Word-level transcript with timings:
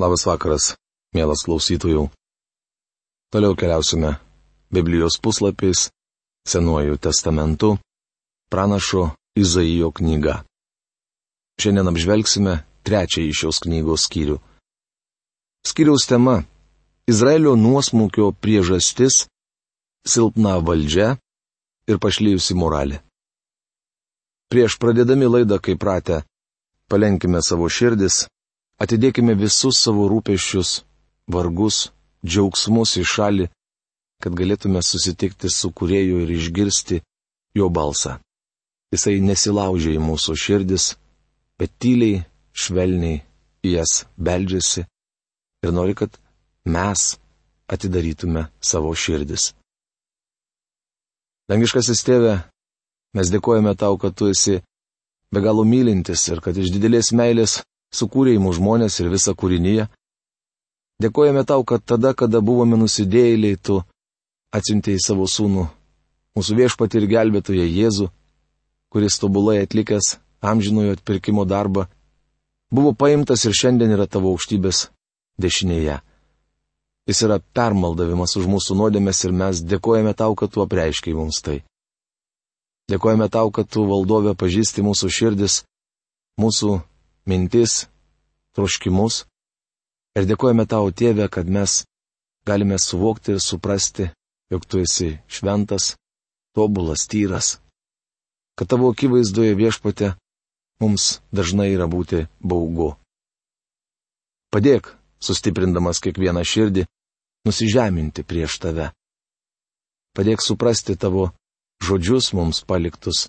Labas 0.00 0.22
vakaras, 0.24 0.64
mielas 1.12 1.42
klausytojų. 1.44 2.06
Toliau 3.28 3.52
keliausime 3.52 4.14
Biblijos 4.72 5.18
puslapiais, 5.20 5.90
Senuoju 6.48 6.96
testamentu, 6.96 7.74
pranašo 8.48 9.10
Izaijo 9.36 9.90
knyga. 9.92 10.38
Šiandien 11.60 11.92
apžvelgsime 11.92 12.54
trečiąjį 12.88 13.36
šios 13.42 13.60
knygos 13.60 14.06
skyrių. 14.08 14.38
Skyriaus 15.68 16.08
tema- 16.08 16.38
Izraelio 17.12 17.52
nuosmukio 17.60 18.32
priežastis- 18.32 19.28
silpna 20.12 20.56
valdžia 20.64 21.18
ir 21.86 22.00
pašlyjusi 22.00 22.56
moralė. 22.56 23.04
Prieš 24.48 24.80
pradėdami 24.80 25.28
laidą, 25.28 25.60
kaip 25.60 25.78
pratę, 25.78 26.22
palenkime 26.88 27.44
savo 27.44 27.68
širdis 27.68 28.24
Atidėkime 28.80 29.34
visus 29.36 29.78
savo 29.84 30.06
rūpešius, 30.08 30.80
vargus, 31.28 31.90
džiaugsmus 32.24 32.96
į 33.00 33.04
šalį, 33.04 33.46
kad 34.24 34.36
galėtume 34.36 34.80
susitikti 34.84 35.50
su 35.52 35.70
kurėju 35.72 36.22
ir 36.24 36.32
išgirsti 36.36 37.00
jo 37.56 37.68
balsą. 37.68 38.18
Jisai 38.92 39.20
nesilaužia 39.22 39.94
į 39.96 40.00
mūsų 40.02 40.36
širdis, 40.44 40.94
bet 41.60 41.72
tyliai, 41.78 42.24
švelniai 42.52 43.20
į 43.64 43.76
jas 43.76 44.04
beldžiasi 44.16 44.86
ir 45.64 45.72
nori, 45.76 45.94
kad 45.94 46.16
mes 46.64 47.18
atidarytume 47.70 48.48
savo 48.64 48.92
širdis. 48.96 49.52
Dangiškasis 51.50 52.02
tėve, 52.06 52.34
mes 53.16 53.30
dėkojame 53.32 53.74
tau, 53.78 53.96
kad 54.00 54.16
tu 54.16 54.30
esi 54.30 54.60
be 55.30 55.42
galo 55.44 55.64
mylintis 55.66 56.26
ir 56.30 56.40
kad 56.42 56.56
iš 56.56 56.72
didelės 56.74 57.12
meilės 57.14 57.60
sukūrė 57.94 58.36
į 58.36 58.42
mūsų 58.44 58.60
žmonės 58.60 59.00
ir 59.02 59.10
visą 59.12 59.34
kūrinyje. 59.34 59.88
Dėkojame 61.00 61.44
tau, 61.48 61.62
kad 61.64 61.84
tada, 61.84 62.12
kada 62.14 62.42
buvome 62.44 62.76
nusidėjėliai, 62.80 63.56
tu 63.56 63.80
atsiuntėjai 64.52 65.00
savo 65.00 65.26
sūnų, 65.30 65.64
mūsų 66.36 66.58
viešpatį 66.58 67.00
ir 67.00 67.06
gelbėtoje 67.14 67.64
Jėzų, 67.66 68.10
kuris 68.92 69.16
tobulai 69.22 69.62
atlikęs 69.64 70.18
amžinojo 70.44 70.98
atpirkimo 70.98 71.46
darbą, 71.48 71.86
buvo 72.70 72.92
paimtas 72.92 73.46
ir 73.46 73.56
šiandien 73.56 73.94
yra 73.96 74.06
tavo 74.10 74.34
aukštybės 74.34 74.88
dešinėje. 75.40 76.00
Jis 77.08 77.22
yra 77.26 77.40
permaldavimas 77.56 78.36
už 78.36 78.46
mūsų 78.50 78.76
nuodėmės 78.78 79.24
ir 79.24 79.32
mes 79.34 79.62
dėkojame 79.66 80.12
tau, 80.14 80.36
kad 80.36 80.52
tu 80.52 80.62
apreiškiai 80.62 81.16
mums 81.16 81.40
tai. 81.42 81.62
Dėkojame 82.90 83.30
tau, 83.32 83.50
kad 83.54 83.70
tu 83.70 83.86
valdovė 83.88 84.34
pažįsti 84.38 84.84
mūsų 84.84 85.10
širdis, 85.14 85.62
mūsų 86.42 86.76
mintis, 87.30 87.86
troškimus. 88.56 89.24
Ir 90.18 90.26
dėkojame 90.26 90.66
tau, 90.66 90.90
tėve, 90.90 91.28
kad 91.30 91.46
mes 91.46 91.82
galime 92.46 92.78
suvokti 92.82 93.36
ir 93.36 93.42
suprasti, 93.44 94.10
jog 94.50 94.66
tu 94.66 94.80
esi 94.82 95.12
šventas, 95.30 95.94
tobulas, 96.56 97.06
tyras. 97.06 97.58
Kad 98.58 98.72
tavo 98.74 98.90
akivaizdoje 98.90 99.54
viešpate 99.54 100.14
mums 100.82 101.20
dažnai 101.32 101.70
yra 101.74 101.86
būti 101.86 102.26
baugu. 102.42 102.94
Padėk, 104.50 104.90
sustiprindamas 105.22 106.00
kiekvieną 106.02 106.42
širdį, 106.42 106.86
nusižeminti 107.46 108.24
prieš 108.26 108.58
tave. 108.64 108.90
Padėk 110.16 110.42
suprasti 110.42 110.96
tavo 110.98 111.30
žodžius 111.86 112.32
mums 112.34 112.64
paliktus, 112.66 113.28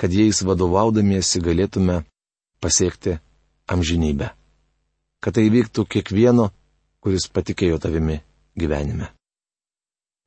kad 0.00 0.14
jais 0.16 0.40
vadovaudamiesi 0.46 1.42
galėtume 1.44 2.00
pasiekti 2.60 3.18
amžinybę. 3.70 4.30
Kad 5.20 5.36
tai 5.36 5.48
vyktų 5.52 5.84
kiekvieno, 5.84 6.50
kuris 7.00 7.28
patikėjo 7.32 7.78
tavimi 7.80 8.20
gyvenime. 8.56 9.10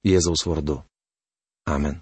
Jėzaus 0.06 0.46
vardu. 0.46 0.82
Amen. 1.66 2.02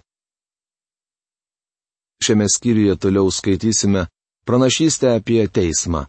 Šiame 2.22 2.46
skyriuje 2.50 2.96
toliau 2.96 3.30
skaitysime 3.30 4.06
pranašystę 4.46 5.14
apie 5.18 5.46
teismą. 5.48 6.06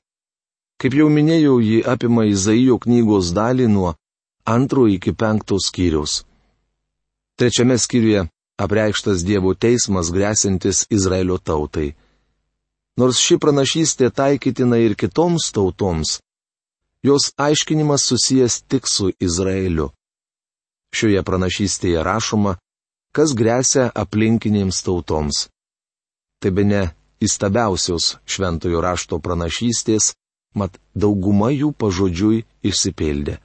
Kaip 0.81 0.93
jau 0.97 1.07
minėjau, 1.09 1.59
ji 1.61 1.83
apima 1.85 2.25
Izaijo 2.27 2.79
knygos 2.81 3.31
dalį 3.33 3.67
nuo 3.71 3.93
antro 4.45 4.87
iki 4.89 5.13
penkto 5.13 5.57
skyriaus. 5.61 6.23
Trečiame 7.39 7.77
skyriuje 7.77 8.27
apreikštas 8.61 9.23
Dievo 9.25 9.53
teismas 9.55 10.11
grėsintis 10.13 10.85
Izraelio 10.89 11.37
tautai. 11.37 11.93
Nors 12.99 13.17
ši 13.17 13.39
pranašystė 13.41 14.11
taikytina 14.13 14.77
ir 14.77 14.93
kitoms 14.93 15.49
tautoms, 15.55 16.19
jos 17.03 17.31
aiškinimas 17.41 18.05
susijęs 18.05 18.61
tik 18.69 18.87
su 18.87 19.09
Izraeliu. 19.19 19.89
Šioje 20.93 21.23
pranašystėje 21.25 22.03
rašoma, 22.05 22.57
kas 23.17 23.33
grėsia 23.33 23.89
aplinkinėms 24.03 24.83
tautoms. 24.85 25.47
Tai 26.41 26.51
be 26.53 26.65
ne 26.69 26.83
įstabiausios 27.23 28.17
šventojo 28.29 28.81
rašto 28.85 29.17
pranašystės, 29.25 30.13
mat 30.53 30.77
dauguma 30.93 31.49
jų 31.49 31.71
pažodžiui 31.73 32.43
išsipildė. 32.69 33.39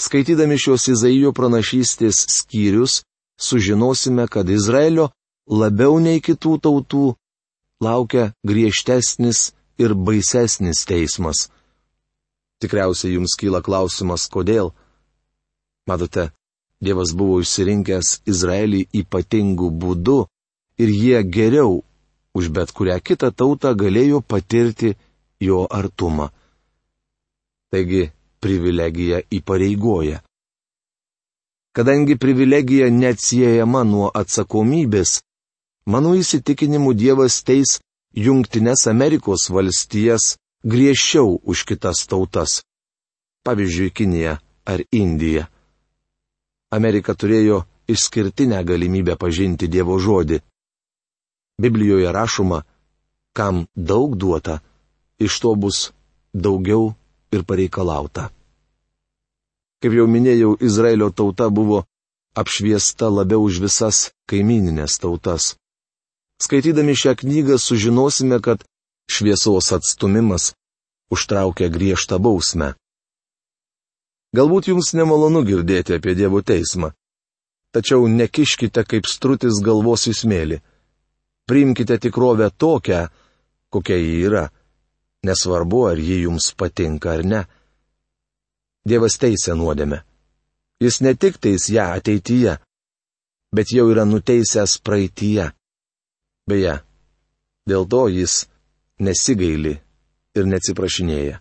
Skaitydami 0.00 0.56
šios 0.60 0.88
Izaijo 0.92 1.32
pranašystės 1.36 2.24
skyrius, 2.38 3.02
sužinosime, 3.40 4.26
kad 4.28 4.48
Izraelio 4.48 5.10
labiau 5.48 6.00
nei 6.00 6.20
kitų 6.24 6.56
tautų 6.64 7.04
laukia 7.80 8.32
griežtesnis 8.46 9.52
ir 9.78 9.94
baisesnis 9.94 10.84
teismas. 10.88 11.48
Tikriausiai 12.60 13.16
jums 13.16 13.36
kyla 13.36 13.60
klausimas, 13.60 14.28
kodėl. 14.32 14.72
Matote, 15.86 16.30
Dievas 16.80 17.14
buvo 17.16 17.40
išsirinkęs 17.40 18.08
Izraelį 18.28 18.82
ypatingų 19.00 19.68
būdų 19.80 20.16
ir 20.82 20.90
jie 20.92 21.22
geriau 21.24 21.78
už 22.36 22.50
bet 22.52 22.72
kurią 22.76 22.98
kitą 23.00 23.30
tautą 23.32 23.72
galėjo 23.72 24.20
patirti 24.20 24.92
jo 25.40 25.64
artumą. 25.72 26.28
Taigi, 27.72 28.10
privilegija 28.44 29.22
įpareigoja. 29.38 30.20
Kadangi 31.76 32.16
privilegija 32.20 32.90
neatsiejama 32.92 33.82
nuo 33.84 34.10
atsakomybės, 34.20 35.20
Mano 35.86 36.16
įsitikinimu 36.18 36.96
Dievas 36.98 37.42
teis 37.46 37.78
Junktinės 38.16 38.88
Amerikos 38.90 39.46
valstijas 39.54 40.34
griežčiau 40.66 41.38
už 41.46 41.62
kitas 41.68 42.06
tautas. 42.10 42.62
Pavyzdžiui, 43.46 43.92
Kinija 43.94 44.38
ar 44.66 44.82
Indija. 44.90 45.46
Amerika 46.74 47.14
turėjo 47.14 47.62
išskirtinę 47.86 48.64
galimybę 48.66 49.14
pažinti 49.14 49.68
Dievo 49.70 49.98
žodį. 50.02 50.40
Biblijoje 51.62 52.10
rašoma, 52.12 52.64
kam 53.32 53.66
daug 53.76 54.16
duota, 54.18 54.58
iš 55.22 55.38
to 55.40 55.54
bus 55.54 55.92
daugiau 56.34 56.96
ir 57.30 57.44
pareikalauta. 57.46 58.32
Kaip 59.78 59.94
jau 59.94 60.08
minėjau, 60.10 60.56
Izraelio 60.58 61.12
tauta 61.14 61.46
buvo 61.46 61.84
apšviesta 62.34 63.06
labiau 63.06 63.46
už 63.46 63.62
visas 63.62 64.10
kaimininės 64.26 64.98
tautas. 64.98 65.54
Skaitydami 66.42 66.94
šią 66.96 67.16
knygą 67.20 67.56
sužinosime, 67.58 68.40
kad 68.40 68.64
šviesos 69.10 69.72
atstumimas 69.72 70.52
užtraukia 71.10 71.68
griežtą 71.72 72.18
bausmę. 72.18 72.74
Galbūt 74.36 74.68
jums 74.68 74.92
nemalonu 74.98 75.40
girdėti 75.46 75.96
apie 75.96 76.14
Dievo 76.18 76.42
teismą. 76.42 76.90
Tačiau 77.72 78.08
nekiškite 78.08 78.84
kaip 78.84 79.08
strutis 79.08 79.60
galvos 79.64 80.06
į 80.10 80.14
smėlį. 80.20 80.58
Priimkite 81.48 81.98
tikrovę 82.02 82.50
tokią, 82.50 83.06
kokia 83.72 83.96
ji 83.96 84.14
yra. 84.28 84.44
Nesvarbu, 85.26 85.80
ar 85.90 85.98
ji 85.98 86.20
jums 86.26 86.50
patinka 86.58 87.14
ar 87.16 87.24
ne. 87.24 87.42
Dievas 88.86 89.16
teisė 89.18 89.56
nuodėme. 89.58 90.02
Jis 90.84 91.00
ne 91.00 91.14
tik 91.16 91.38
teis 91.40 91.70
ją 91.72 91.86
ateityje, 91.96 92.58
bet 93.56 93.72
jau 93.72 93.86
yra 93.90 94.04
nuteisęs 94.04 94.76
praeitie. 94.84 95.48
Beje, 96.46 96.78
dėl 97.66 97.86
to 97.90 98.06
jis 98.12 98.44
nesigaili 99.02 99.74
ir 100.36 100.46
neatsiprašinėja. 100.46 101.40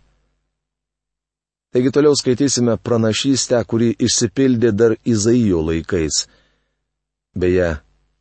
Taigi 1.76 1.92
toliau 1.92 2.16
skaitysime 2.16 2.78
pranašystę, 2.80 3.60
kuri 3.68 3.92
išsipildė 4.00 4.72
dar 4.72 4.96
Izaijo 5.04 5.60
laikais. 5.68 6.24
Beje, 7.36 7.76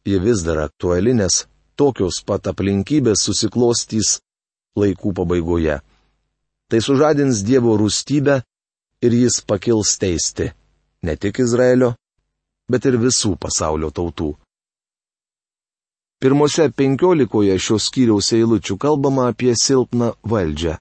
ji 0.05 0.19
vis 0.19 0.43
dar 0.43 0.65
aktuali, 0.65 1.15
nes 1.15 1.45
tokios 1.79 2.19
pat 2.27 2.51
aplinkybės 2.51 3.23
susiklostys 3.29 4.19
laikų 4.77 5.15
pabaigoje. 5.15 5.79
Tai 6.69 6.81
sužadins 6.83 7.45
Dievo 7.47 7.77
rūstybę 7.79 8.41
ir 9.07 9.17
jis 9.23 9.39
pakils 9.47 9.95
teisti 10.03 10.51
ne 11.05 11.17
tik 11.17 11.39
Izraelio, 11.45 11.93
bet 12.71 12.87
ir 12.89 12.97
visų 12.99 13.37
pasaulio 13.41 13.91
tautų. 13.95 14.33
Pirmose 16.25 16.71
penkiolikoje 16.73 17.53
šios 17.61 17.91
skyriaus 17.91 18.31
eilučių 18.33 18.79
kalbama 18.81 19.27
apie 19.29 19.53
silpną 19.63 20.07
valdžią. 20.25 20.79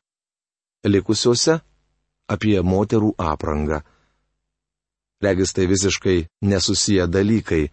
Likusiuose 0.88 1.58
apie 2.36 2.62
moterų 2.64 3.10
aprangą. 3.20 3.82
Regis 5.26 5.52
tai 5.52 5.66
visiškai 5.68 6.22
nesusiję 6.48 7.08
dalykai, 7.12 7.66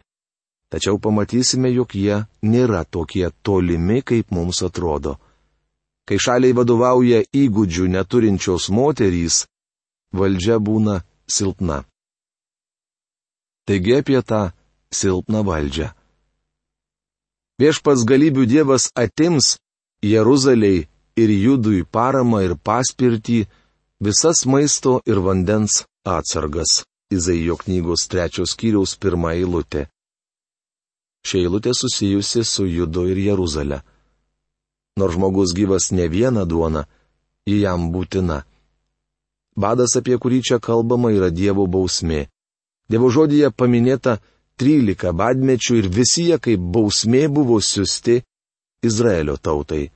tačiau 0.74 0.98
pamatysime, 0.98 1.70
jog 1.70 1.94
jie 1.94 2.16
nėra 2.42 2.82
tokie 2.90 3.30
tolimi, 3.46 4.00
kaip 4.02 4.34
mums 4.34 4.64
atrodo. 4.66 5.14
Kai 6.10 6.18
šaliai 6.18 6.58
vadovauja 6.58 7.22
įgūdžių 7.42 7.86
neturinčios 7.94 8.66
moterys, 8.74 9.44
valdžia 10.10 10.58
būna 10.58 11.04
silpna. 11.30 11.84
Taigi 13.62 13.94
apie 14.02 14.18
tą 14.26 14.42
silpną 14.90 15.46
valdžią. 15.46 15.92
Viešpats 17.60 18.06
galybių 18.08 18.46
Dievas 18.48 18.88
atims 18.96 19.58
Jeruzaliai 20.00 20.86
ir 21.20 21.30
judui 21.44 21.82
paramą 21.84 22.40
ir 22.46 22.54
paspirtį, 22.56 23.44
visas 24.00 24.46
maisto 24.48 25.00
ir 25.04 25.20
vandens 25.20 25.82
atsargas. 26.08 26.84
Izaijo 27.10 27.58
knygos 27.60 28.06
trečios 28.08 28.54
kiriaus 28.56 28.94
pirmą 28.96 29.34
eilutę. 29.34 29.88
Ši 31.26 31.42
eilutė 31.42 31.74
susijusi 31.76 32.44
su 32.46 32.64
judu 32.64 33.08
ir 33.10 33.18
Jeruzalė. 33.26 33.80
Nors 34.96 35.18
žmogus 35.18 35.52
gyvas 35.52 35.90
ne 35.92 36.06
vieną 36.08 36.46
duoną, 36.48 36.86
ji 37.44 37.60
jam 37.60 37.90
būtina. 37.92 38.44
Badas, 39.56 39.98
apie 40.00 40.16
kurį 40.22 40.40
čia 40.46 40.58
kalbama, 40.62 41.10
yra 41.12 41.28
Dievo 41.28 41.66
bausmė. 41.66 42.28
Dievo 42.88 43.10
žodėje 43.12 43.50
paminėta 43.50 44.20
trylika 44.60 45.14
badmečių 45.16 45.78
ir 45.80 45.88
visi 45.88 46.26
jie 46.28 46.38
kaip 46.42 46.60
bausmė 46.74 47.24
buvo 47.32 47.56
siusti 47.64 48.20
Izraelio 48.84 49.36
tautai. 49.40 49.88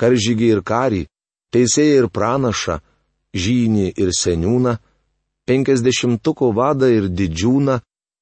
Karžygiai 0.00 0.56
ir 0.56 0.62
karį, 0.64 1.02
teisėjai 1.52 2.00
ir 2.00 2.08
pranašą, 2.08 2.78
žynį 3.36 3.92
ir 4.02 4.10
seniūną, 4.16 4.76
penkisdešimtuko 5.48 6.52
vadą 6.56 6.88
ir 6.92 7.08
didžiūną, 7.12 7.78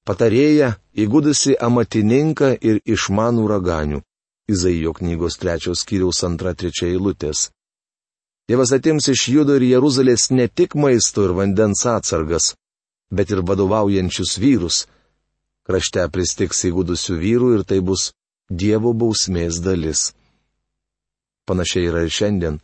patarėją, 0.06 0.74
įgudusi 1.02 1.56
amatininką 1.68 2.54
ir 2.60 2.82
išmanų 2.84 3.46
raganių. 3.54 4.02
Izaijo 4.50 4.92
knygos 4.98 5.38
trečios 5.38 5.84
kiriaus 5.86 6.24
antra 6.26 6.54
trečia 6.58 6.88
eilutės. 6.90 7.50
Dievas 8.50 8.72
atims 8.74 9.06
iš 9.12 9.28
Judo 9.30 9.54
ir 9.54 9.68
Jeruzalės 9.68 10.32
ne 10.34 10.48
tik 10.48 10.74
maisto 10.74 11.22
ir 11.28 11.36
vandens 11.38 11.84
atsargas, 11.86 12.56
bet 13.10 13.30
ir 13.30 13.42
vadovaujančius 13.46 14.38
vyrus. 14.38 14.86
Krašte 15.66 16.06
pristiks 16.10 16.64
įgudusių 16.70 17.18
vyrų 17.20 17.52
ir 17.58 17.64
tai 17.68 17.80
bus 17.80 18.10
Dievo 18.50 18.90
bausmės 18.92 19.60
dalis. 19.62 20.10
Panašiai 21.46 21.86
yra 21.86 22.02
ir 22.02 22.10
šiandien. 22.10 22.56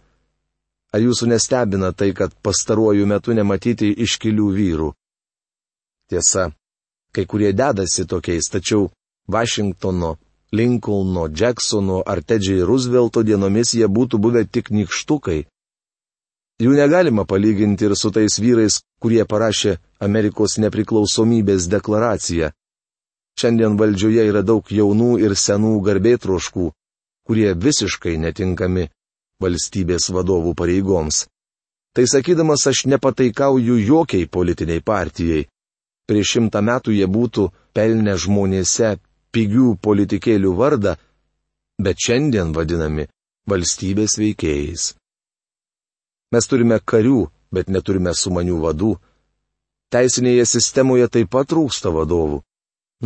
Ar 0.94 1.02
jūsų 1.02 1.28
nestebina 1.31 1.93
tai, 1.93 2.10
kad 2.14 2.34
pastaruoju 2.43 3.06
metu 3.06 3.34
nematyti 3.34 3.93
iškilių 4.02 4.46
vyrų? 4.56 4.88
Tiesa, 6.10 6.50
kai 7.14 7.26
kurie 7.26 7.52
dedasi 7.52 8.06
tokiais, 8.06 8.50
tačiau 8.50 8.88
Vašingtono, 9.31 10.16
Lincolno, 10.52 11.26
Jacksono 11.28 12.02
ar 12.06 12.22
Tedžiai 12.22 12.62
Roosevelto 12.66 13.22
dienomis 13.26 13.75
jie 13.75 13.87
būtų 13.87 14.19
buvę 14.22 14.44
tik 14.46 14.70
nikštukai. 14.70 15.44
Jų 16.56 16.73
negalima 16.73 17.26
palyginti 17.29 17.85
ir 17.85 17.93
su 18.00 18.08
tais 18.08 18.38
vyrais, 18.41 18.81
kurie 19.03 19.25
parašė 19.29 19.76
Amerikos 20.00 20.56
nepriklausomybės 20.62 21.69
deklaraciją. 21.69 22.49
Šiandien 23.37 23.76
valdžioje 23.76 24.25
yra 24.31 24.41
daug 24.41 24.64
jaunų 24.73 25.19
ir 25.20 25.37
senų 25.37 25.75
garbėtroškų, 25.85 26.70
kurie 27.29 27.53
visiškai 27.53 28.17
netinkami 28.23 28.87
valstybės 29.44 30.08
vadovų 30.17 30.55
pareigoms. 30.56 31.26
Tai 31.93 32.08
sakydamas 32.08 32.67
aš 32.73 32.87
nepataikauju 32.88 33.76
jokiai 33.76 34.25
politiniai 34.25 34.81
partijai. 34.81 35.44
Prieš 36.08 36.37
šimtą 36.37 36.62
metų 36.64 36.97
jie 36.97 37.06
būtų 37.08 37.50
pelnę 37.76 38.17
žmonėse 38.17 38.97
pigių 39.32 39.75
politikėlių 39.85 40.53
vardą, 40.56 40.97
bet 41.76 42.00
šiandien 42.00 42.56
vadinami 42.56 43.11
valstybės 43.50 44.17
veikėjais. 44.23 44.94
Mes 46.36 46.44
turime 46.44 46.76
karių, 46.92 47.30
bet 47.48 47.70
neturime 47.72 48.12
sumanių 48.12 48.58
vadų. 48.60 48.90
Teisinėje 49.94 50.44
sistemoje 50.50 51.06
taip 51.14 51.30
pat 51.32 51.48
trūksta 51.48 51.88
vadovų. 51.94 52.42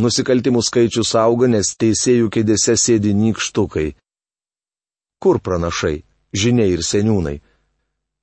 Nusikaltimų 0.03 0.63
skaičius 0.67 1.13
auga, 1.15 1.47
nes 1.47 1.69
teisėjų 1.79 2.27
kėdėse 2.35 2.75
sėdi 2.75 3.13
nykštukai. 3.15 3.93
Kur 5.23 5.39
pranašai, 5.39 6.01
žiniai 6.35 6.73
ir 6.75 6.83
seniūnai? 6.83 7.37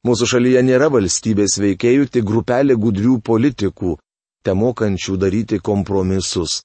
Mūsų 0.05 0.28
šalyje 0.34 0.64
nėra 0.69 0.90
valstybės 0.93 1.56
veikėjų, 1.62 2.10
tik 2.12 2.28
grupelė 2.28 2.76
gudrių 2.76 3.16
politikų, 3.25 3.96
te 4.44 4.52
mokančių 4.52 5.16
daryti 5.25 5.62
kompromisus. 5.64 6.60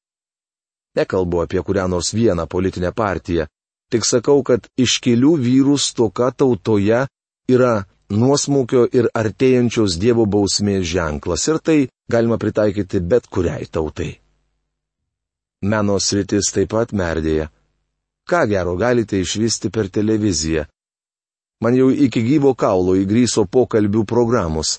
Nekalbu 0.99 1.45
apie 1.45 1.63
kurią 1.63 1.87
nors 1.87 2.11
vieną 2.11 2.49
politinę 2.51 2.91
partiją, 2.91 3.47
tik 3.87 4.03
sakau, 4.03 4.43
kad 4.43 4.67
iškilių 4.75 5.33
vyrų 5.47 5.79
stoka 5.79 6.33
tautoje 6.35 7.05
yra 7.47 7.73
nuosmūkio 8.13 8.86
ir 8.94 9.07
artėjančios 9.18 9.98
Dievo 10.01 10.25
bausmės 10.30 10.86
ženklas 10.89 11.48
ir 11.50 11.60
tai 11.60 11.77
galima 12.12 12.38
pritaikyti 12.38 13.01
bet 13.01 13.27
kuriai 13.27 13.65
tautai. 13.65 14.12
Meno 15.63 15.98
sritis 16.00 16.51
taip 16.54 16.74
pat 16.74 16.92
merdėja. 16.92 17.50
Ką 18.30 18.45
gero 18.51 18.75
galite 18.80 19.19
išvysti 19.19 19.71
per 19.71 19.89
televiziją? 19.92 20.65
Man 21.63 21.75
jau 21.80 21.89
iki 21.92 22.24
gyvo 22.24 22.54
kaulo 22.60 22.95
įgryso 23.00 23.45
pokalbių 23.48 24.04
programos. 24.07 24.77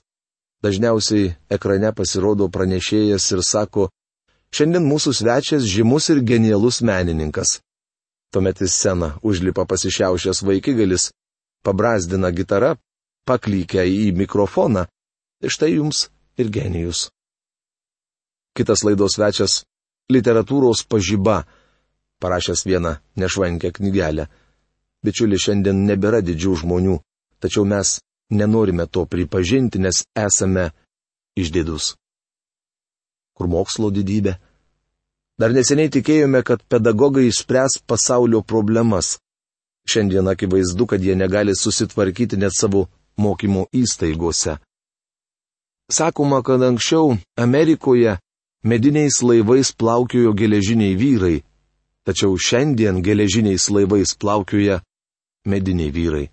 Dažniausiai 0.64 1.34
ekrane 1.52 1.92
pasirodo 1.96 2.48
pranešėjas 2.52 3.26
ir 3.36 3.42
sako, 3.44 3.88
šiandien 4.52 4.84
mūsų 4.88 5.12
svečias 5.16 5.64
žymus 5.68 6.08
ir 6.12 6.20
genialus 6.24 6.80
menininkas. 6.84 7.58
Tuomet 8.32 8.60
į 8.64 8.68
sceną 8.68 9.10
užlipa 9.22 9.64
pasišiaušęs 9.68 10.42
vaikigalis, 10.44 11.10
pabrazdina 11.64 12.32
gitarą, 12.32 12.74
paklykę 13.28 13.84
į 13.88 14.12
mikrofoną, 14.16 14.86
tai 15.40 15.50
štai 15.50 15.74
jums 15.76 16.08
ir 16.40 16.50
genijus. 16.52 17.10
Kitas 18.54 18.84
laidos 18.86 19.16
svečias- 19.16 19.64
literatūros 20.14 20.84
pažyba, 20.86 21.44
parašęs 22.20 22.64
vieną 22.64 22.96
nešvankę 23.16 23.72
knygelę. 23.72 24.28
Bičiuli, 25.04 25.36
šiandien 25.36 25.84
nebėra 25.88 26.20
didžių 26.22 26.52
žmonių, 26.62 26.96
tačiau 27.40 27.64
mes 27.64 28.00
nenorime 28.30 28.86
to 28.86 29.04
pripažinti, 29.06 29.78
nes 29.78 30.04
esame 30.16 30.70
išdidus. 31.36 31.96
Kur 33.34 33.46
mokslo 33.48 33.90
didybė? 33.90 34.38
Dar 35.38 35.50
neseniai 35.50 35.90
tikėjome, 35.90 36.42
kad 36.46 36.62
pedagogai 36.70 37.26
išspręs 37.26 37.82
pasaulio 37.86 38.42
problemas. 38.42 39.18
Šiandien 39.90 40.28
akivaizdu, 40.30 40.86
kad 40.86 41.02
jie 41.02 41.16
negali 41.18 41.52
susitvarkyti 41.58 42.38
net 42.38 42.54
savo 42.54 42.86
mokymo 43.16 43.66
įstaigose. 43.72 44.58
Sakoma, 45.90 46.42
kad 46.42 46.62
anksčiau 46.62 47.16
Amerikoje 47.36 48.18
mediniais 48.64 49.22
laivais 49.22 49.72
plaukiojo 49.72 50.32
geležiniai 50.32 50.96
vyrai, 50.96 51.42
tačiau 52.04 52.38
šiandien 52.38 53.02
geležiniais 53.04 53.68
laivais 53.70 54.16
plaukioja 54.16 54.80
mediniai 55.44 55.92
vyrai. 55.92 56.26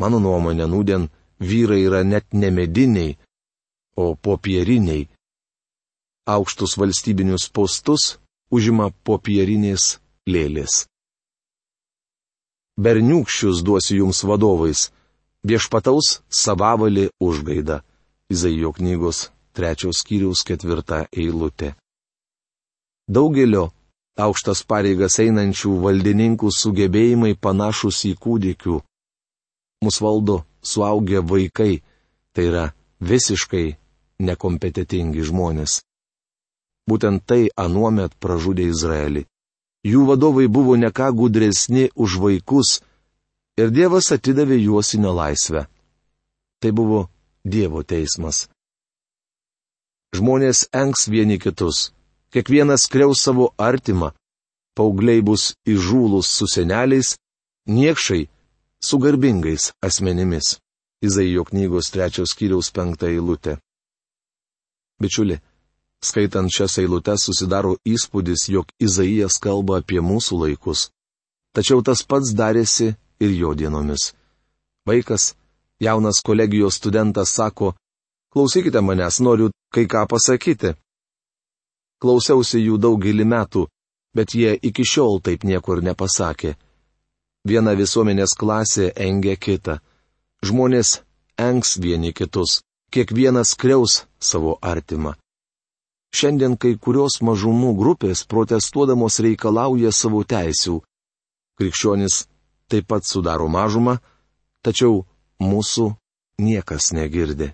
Mano 0.00 0.18
nuomonė, 0.18 0.66
nūdien 0.66 1.10
vyrai 1.40 1.82
yra 1.84 2.00
net 2.02 2.32
ne 2.32 2.50
mediniai, 2.50 3.16
o 3.96 4.14
popieriniai. 4.16 5.08
Aukštus 6.26 6.78
valstybinius 6.80 7.48
postus 7.52 8.16
užima 8.50 8.90
popierinės 9.04 9.98
lėlės. 10.28 10.86
Berniukščius 12.80 13.60
duosiu 13.66 13.98
jums 14.02 14.22
vadovais 14.24 14.88
viešpataus 15.46 16.22
savavalį 16.30 17.10
užgaida. 17.20 17.82
Izaijo 18.32 18.72
knygos 18.72 19.28
trečios 19.52 20.00
skyriaus 20.00 20.42
ketvirta 20.48 21.04
eilutė. 21.12 21.74
Daugelio 23.08 23.70
aukštas 24.16 24.62
pareigas 24.68 25.18
einančių 25.20 25.74
valdininkų 25.84 26.52
sugebėjimai 26.56 27.34
panašus 27.36 28.04
į 28.08 28.14
kūdikių. 28.22 28.78
Mus 29.82 29.98
valdo 30.00 30.42
suaugę 30.62 31.20
vaikai, 31.20 31.82
tai 32.32 32.44
yra 32.48 32.66
visiškai 33.00 33.66
nekompetitingi 34.22 35.26
žmonės. 35.28 35.82
Būtent 36.88 37.26
tai 37.26 37.50
anuomet 37.56 38.14
pražudė 38.22 38.68
Izraelį. 38.70 39.26
Jų 39.82 40.06
vadovai 40.06 40.46
buvo 40.46 40.76
neką 40.78 41.10
gudresni 41.18 41.88
už 41.94 42.18
vaikus, 42.22 42.80
ir 43.60 43.72
Dievas 43.74 44.12
atidavė 44.14 44.58
juos 44.62 44.94
į 44.96 45.02
nelaisvę. 45.04 45.66
Tai 46.62 46.70
buvo 46.72 47.06
Dievo 47.44 47.82
teismas. 47.82 48.46
Žmonės 50.16 50.66
enks 50.76 51.08
vieni 51.08 51.38
kitus, 51.40 51.90
kiekvienas 52.32 52.86
kreus 52.92 53.22
savo 53.24 53.52
artimą, 53.56 54.12
paaugliai 54.76 55.22
bus 55.24 55.54
įžūlus 55.68 56.28
su 56.28 56.46
seneliais, 56.46 57.16
niekšai 57.66 58.28
su 58.84 58.98
garbingais 58.98 59.72
asmenimis. 59.80 60.58
Izaijo 61.02 61.42
knygos 61.48 61.90
trečios 61.90 62.30
kiriaus 62.38 62.68
penktą 62.70 63.08
eilutę. 63.10 63.56
Bičiuli, 65.02 65.40
skaitant 65.98 66.46
šias 66.46 66.78
eilutes 66.78 67.24
susidaro 67.26 67.72
įspūdis, 67.82 68.46
jog 68.54 68.70
Izaijas 68.78 69.40
kalba 69.42 69.80
apie 69.82 69.98
mūsų 69.98 70.38
laikus. 70.44 70.92
Tačiau 71.56 71.82
tas 71.82 72.04
pats 72.06 72.30
darėsi 72.38 72.92
ir 73.24 73.30
jo 73.40 73.54
dienomis. 73.54 74.12
Vaikas, 74.86 75.34
jaunas 75.80 76.22
kolegijos 76.26 76.74
studentas 76.80 77.34
sako, 77.36 77.74
klausykite 78.32 78.80
manęs, 78.80 79.20
noriu 79.20 79.50
kai 79.74 79.86
ką 79.92 80.06
pasakyti. 80.10 80.74
Klausiausi 82.02 82.58
jų 82.66 82.80
daugelį 82.82 83.26
metų, 83.34 83.62
bet 84.16 84.34
jie 84.34 84.56
iki 84.68 84.84
šiol 84.92 85.20
taip 85.22 85.44
niekur 85.44 85.82
nepasakė. 85.86 86.56
Viena 87.48 87.74
visuomenės 87.78 88.34
klasė 88.38 88.92
engia 89.06 89.36
kitą. 89.36 89.78
Žmonės 90.46 91.00
engs 91.38 91.76
vieni 91.78 92.12
kitus, 92.12 92.60
kiekvienas 92.90 93.54
kreus 93.54 94.02
savo 94.18 94.58
artimą. 94.62 95.14
Šiandien 96.12 96.58
kai 96.60 96.74
kurios 96.76 97.22
mažumų 97.24 97.72
grupės 97.78 98.26
protestuodamos 98.28 99.18
reikalauja 99.24 99.92
savo 99.94 100.20
teisių. 100.28 100.82
Krikščionis 101.58 102.26
taip 102.72 102.88
pat 102.88 103.04
sudaro 103.04 103.48
mažumą, 103.52 103.98
tačiau 104.64 105.04
mūsų 105.42 105.92
niekas 106.40 106.92
negirdi. 106.96 107.52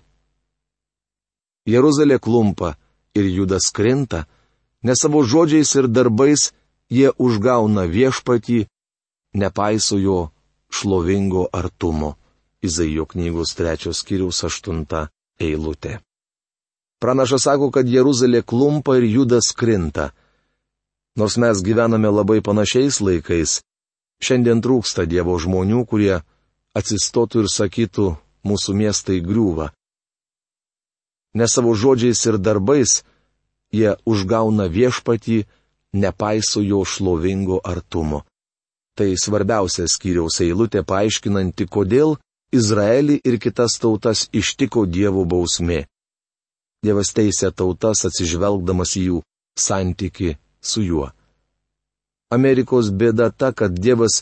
Jeruzalė 1.67 2.17
klumpa 2.23 2.77
ir 3.17 3.27
judas 3.27 3.69
krinta, 3.75 4.25
nes 4.83 5.01
savo 5.03 5.21
žodžiais 5.27 5.75
ir 5.75 5.89
darbais 5.91 6.49
jie 6.89 7.11
užgauna 7.19 7.85
viešpatį, 7.91 8.65
nepaiso 9.35 9.99
jo 9.99 10.19
šlovingo 10.71 11.49
artumo. 11.53 12.15
Izaijo 12.59 13.05
knygos 13.07 13.53
trečios 13.55 14.01
kiriaus 14.03 14.43
aštunta 14.43 15.07
eilutė. 15.39 16.01
Pranašas 16.99 17.45
sako, 17.47 17.69
kad 17.71 17.87
Jeruzalė 17.87 18.41
klumpa 18.43 18.97
ir 18.99 19.05
judas 19.07 19.53
krinta. 19.55 20.09
Nors 21.15 21.37
mes 21.39 21.61
gyvename 21.63 22.11
labai 22.11 22.41
panašiais 22.43 22.99
laikais, 22.99 23.61
šiandien 24.23 24.61
trūksta 24.63 25.05
Dievo 25.09 25.37
žmonių, 25.39 25.85
kurie 25.89 26.21
atsistotų 26.77 27.45
ir 27.45 27.51
sakytų, 27.51 28.07
mūsų 28.45 28.75
miestai 28.75 29.19
griūva. 29.23 29.71
Ne 31.35 31.45
savo 31.47 31.75
žodžiais 31.77 32.21
ir 32.25 32.39
darbais 32.41 33.01
jie 33.71 33.93
užgauna 34.05 34.65
viešpatį, 34.71 35.43
nepaiso 35.93 36.61
jo 36.61 36.81
šlovingo 36.85 37.59
artumo. 37.63 38.23
Tai 38.97 39.13
svarbiausia 39.15 39.87
skyriaus 39.87 40.41
eilutė 40.43 40.83
paaiškinanti, 40.83 41.69
kodėl 41.69 42.17
Izraelį 42.51 43.19
ir 43.23 43.37
kitas 43.39 43.77
tautas 43.79 44.25
ištiko 44.33 44.85
dievų 44.89 45.23
bausmė. 45.29 45.85
Dievas 46.83 47.13
teisė 47.13 47.51
tautas 47.53 48.05
atsižvelgdamas 48.09 48.95
į 48.97 49.03
jų 49.09 49.21
santyki 49.59 50.35
su 50.61 50.83
juo. 50.83 51.09
Amerikos 52.29 52.91
bėda 52.93 53.31
ta, 53.33 53.49
kad 53.53 53.73
Dievas 53.73 54.21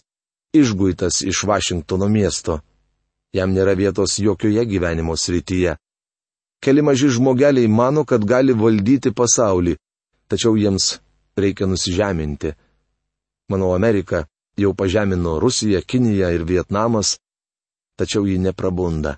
išguitas 0.56 1.22
iš 1.22 1.44
Vašingtono 1.44 2.08
miesto. 2.08 2.62
Jam 3.36 3.52
nėra 3.52 3.76
vietos 3.76 4.16
jokioje 4.24 4.64
gyvenimo 4.66 5.18
srityje. 5.20 5.76
Keli 6.64 6.82
maži 6.82 7.10
žmogeliai 7.12 7.68
mano, 7.68 8.06
kad 8.08 8.24
gali 8.24 8.56
valdyti 8.56 9.12
pasaulį, 9.12 9.76
tačiau 10.32 10.56
jiems 10.56 10.98
reikia 11.38 11.68
nusižeminti. 11.68 12.56
Manau, 13.52 13.76
Amerika 13.76 14.24
jau 14.58 14.74
pažemino 14.74 15.38
Rusiją, 15.40 15.84
Kiniją 15.84 16.32
ir 16.34 16.48
Vietnamas, 16.48 17.18
tačiau 18.00 18.26
ji 18.26 18.40
neprabunda. 18.40 19.18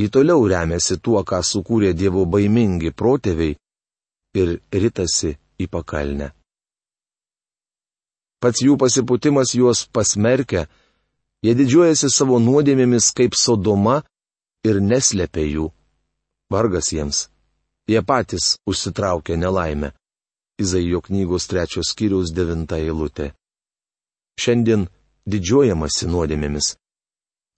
Ji 0.00 0.08
toliau 0.08 0.48
remiasi 0.48 0.96
tuo, 0.98 1.20
ką 1.22 1.44
sukūrė 1.44 1.92
Dievo 1.92 2.24
baimingi 2.24 2.90
protėviai 2.90 3.58
ir 4.40 4.60
ritasi 4.72 5.36
į 5.60 5.68
pakalnę. 5.68 6.32
Pats 8.42 8.64
jų 8.66 8.74
pasiputimas 8.74 9.52
juos 9.54 9.84
pasmerkia, 9.94 10.66
jie 11.46 11.54
didžiuojasi 11.54 12.10
savo 12.10 12.40
nuodėmėmis 12.42 13.12
kaip 13.14 13.36
Sodoma 13.38 14.00
ir 14.66 14.80
neslėpia 14.82 15.44
jų. 15.46 15.68
Vargas 16.50 16.90
jiems. 16.92 17.28
Jie 17.86 18.02
patys 18.02 18.56
užsitraukė 18.66 19.38
nelaimę. 19.38 19.92
Izaijo 20.58 21.00
knygos 21.06 21.46
trečios 21.50 21.94
skyriaus 21.94 22.34
devinta 22.34 22.78
eilutė. 22.82 23.30
Šiandien 24.42 24.88
didžiuojamasi 25.26 26.10
nuodėmėmis. 26.10 26.74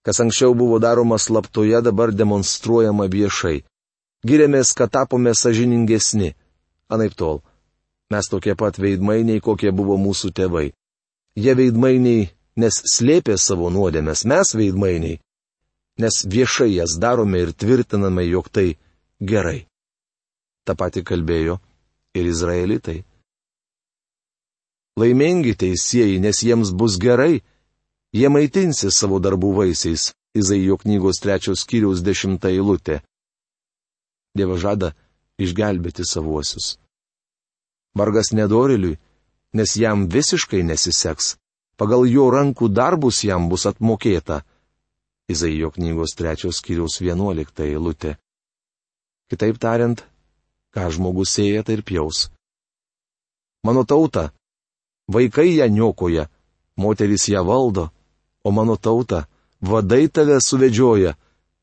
Kas 0.04 0.20
anksčiau 0.20 0.52
buvo 0.52 0.78
daroma 0.84 1.16
slaptoje, 1.18 1.80
dabar 1.80 2.12
demonstruojama 2.12 3.08
viešai. 3.08 3.62
Giriamės, 4.24 4.72
kad 4.76 4.92
tapome 4.92 5.32
sažiningesni. 5.32 6.34
Anaip 6.92 7.16
tol. 7.16 7.40
Mes 8.14 8.28
tokie 8.30 8.54
pat 8.54 8.78
veidmainiai, 8.78 9.42
kokie 9.42 9.72
buvo 9.74 9.96
mūsų 9.98 10.30
tėvai. 10.38 10.68
Jie 11.34 11.54
veidmainiai, 11.58 12.28
nes 12.62 12.76
slėpė 12.92 13.34
savo 13.42 13.70
nuodėmės, 13.74 14.22
mes 14.30 14.52
veidmainiai. 14.54 15.18
Nes 15.98 16.20
viešai 16.30 16.68
jas 16.76 16.94
darome 17.02 17.40
ir 17.42 17.50
tvirtiname, 17.50 18.22
jog 18.28 18.50
tai 18.54 18.76
gerai. 19.18 19.64
Ta 20.62 20.76
pati 20.78 21.02
kalbėjo 21.02 21.58
ir 22.14 22.30
izraelitai. 22.30 23.00
Laimingi 24.98 25.56
teisėjai, 25.58 26.20
nes 26.22 26.42
jiems 26.46 26.70
bus 26.70 27.00
gerai, 27.02 27.42
jie 28.14 28.30
maitinsi 28.30 28.94
savo 28.94 29.18
darbų 29.18 29.56
vaisiais. 29.58 30.12
Izaijo 30.34 30.74
knygos 30.82 31.20
trečios 31.22 31.60
skyriaus 31.62 32.00
dešimta 32.02 32.50
eilutė. 32.50 33.00
Dievas 34.34 34.62
žada 34.66 34.88
išgelbėti 35.38 36.02
savuosius. 36.02 36.72
Vargas 37.94 38.32
nedoriliui, 38.32 38.98
nes 39.54 39.76
jam 39.76 40.08
visiškai 40.10 40.62
nesiseks. 40.66 41.36
Pagal 41.78 42.06
jo 42.10 42.28
rankų 42.30 42.68
darbus 42.70 43.22
jam 43.26 43.48
bus 43.50 43.66
atmokėta. 43.66 44.42
Izaijo 45.30 45.70
knygos 45.74 46.14
trečios 46.18 46.60
skyriaus 46.60 47.00
vienuolikta 47.00 47.64
eilutė. 47.66 48.16
Kitaip 49.30 49.58
tariant, 49.58 50.04
ką 50.74 50.90
žmogus 50.94 51.32
sėja, 51.34 51.64
tai 51.64 51.78
ir 51.78 51.82
pjaus. 51.86 52.28
Mano 53.64 53.86
tauta, 53.88 54.28
vaikai 55.08 55.54
ją 55.56 55.70
niokoja, 55.72 56.28
moteris 56.76 57.28
ją 57.32 57.42
valdo, 57.46 57.88
o 58.44 58.50
mano 58.52 58.76
tauta, 58.76 59.24
vadai 59.60 60.08
tave 60.12 60.36
suvedžioja, 60.44 61.14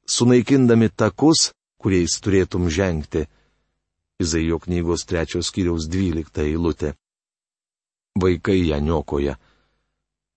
sunaikindami 0.08 0.90
takus, 0.90 1.52
kuriais 1.78 2.18
turėtum 2.24 2.70
žengti. 2.70 3.28
Izaijo 4.22 4.60
knygos 4.64 5.06
trečios 5.10 5.52
kiriaus 5.54 5.88
dvylikta 5.92 6.46
eilutė. 6.46 6.94
Vaikai 8.22 8.60
ją 8.70 8.80
niokoja. 8.84 9.38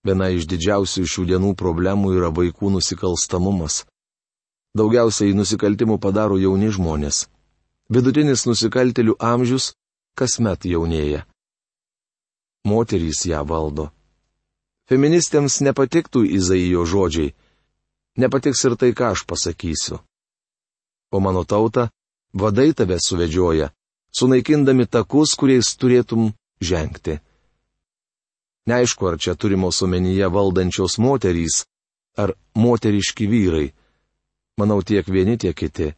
Viena 0.05 0.29
iš 0.31 0.47
didžiausių 0.51 1.05
šių 1.09 1.25
dienų 1.31 1.55
problemų 1.57 2.15
yra 2.19 2.31
vaikų 2.35 2.75
nusikalstamumas. 2.77 3.83
Daugiausiai 4.77 5.37
nusikaltimų 5.39 5.97
padaro 6.03 6.37
jauni 6.41 6.69
žmonės. 6.75 7.25
Vidutinis 7.89 8.45
nusikaltelių 8.49 9.15
amžius 9.21 9.73
kasmet 10.19 10.67
jaunėja. 10.69 11.25
Moterys 12.65 13.25
ją 13.29 13.43
valdo. 13.45 13.91
Feministėms 14.89 15.61
nepatiktų 15.65 16.25
Izaijo 16.39 16.85
žodžiai. 16.89 17.35
Nepatiks 18.21 18.65
ir 18.69 18.77
tai, 18.81 18.93
ką 18.97 19.13
aš 19.15 19.25
pasakysiu. 19.29 19.99
O 21.15 21.21
mano 21.21 21.45
tauta, 21.45 21.89
vadai 22.35 22.73
tave 22.75 22.99
suvedžioja, 23.01 23.71
sunaikindami 24.13 24.87
takus, 24.87 25.37
kuriais 25.39 25.71
turėtum 25.79 26.33
žengti. 26.61 27.21
Neaišku, 28.67 29.07
ar 29.09 29.17
čia 29.21 29.35
turimos 29.37 29.83
omenyje 29.85 30.29
valdančios 30.33 30.99
moterys, 30.99 31.65
ar 32.17 32.33
moteriški 32.57 33.27
vyrai 33.29 33.67
manau, 34.57 34.83
tiek 34.83 35.07
vieni, 35.07 35.37
tiek 35.39 35.57
kiti. 35.57 35.93